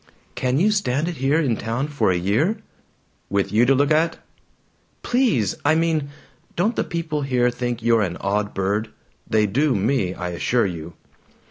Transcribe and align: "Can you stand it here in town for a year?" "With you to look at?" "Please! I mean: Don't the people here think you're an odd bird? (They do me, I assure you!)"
"Can 0.33 0.57
you 0.57 0.71
stand 0.71 1.07
it 1.07 1.17
here 1.17 1.39
in 1.39 1.55
town 1.55 1.87
for 1.87 2.09
a 2.09 2.17
year?" 2.17 2.57
"With 3.29 3.51
you 3.51 3.67
to 3.67 3.75
look 3.75 3.91
at?" 3.91 4.17
"Please! 5.03 5.53
I 5.63 5.75
mean: 5.75 6.09
Don't 6.55 6.75
the 6.75 6.83
people 6.83 7.21
here 7.21 7.51
think 7.51 7.83
you're 7.83 8.01
an 8.01 8.17
odd 8.19 8.55
bird? 8.55 8.89
(They 9.29 9.45
do 9.45 9.75
me, 9.75 10.15
I 10.15 10.29
assure 10.29 10.65
you!)" 10.65 10.93